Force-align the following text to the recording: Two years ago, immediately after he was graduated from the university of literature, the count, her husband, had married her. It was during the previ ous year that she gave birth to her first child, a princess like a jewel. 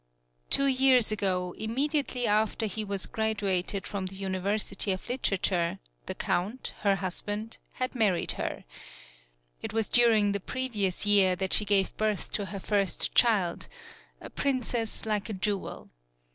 Two 0.49 0.65
years 0.65 1.11
ago, 1.11 1.53
immediately 1.59 2.25
after 2.25 2.65
he 2.65 2.83
was 2.83 3.05
graduated 3.05 3.85
from 3.85 4.07
the 4.07 4.15
university 4.15 4.91
of 4.91 5.07
literature, 5.07 5.77
the 6.07 6.15
count, 6.15 6.73
her 6.79 6.95
husband, 6.95 7.59
had 7.73 7.93
married 7.93 8.31
her. 8.31 8.63
It 9.61 9.73
was 9.73 9.87
during 9.89 10.31
the 10.31 10.39
previ 10.39 10.87
ous 10.87 11.05
year 11.05 11.35
that 11.35 11.53
she 11.53 11.65
gave 11.65 11.95
birth 11.97 12.31
to 12.31 12.45
her 12.45 12.59
first 12.59 13.13
child, 13.13 13.67
a 14.19 14.31
princess 14.31 15.05
like 15.05 15.29
a 15.29 15.33
jewel. 15.33 15.91